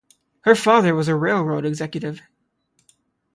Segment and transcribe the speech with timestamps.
[0.45, 2.21] Her father was a railroad executive.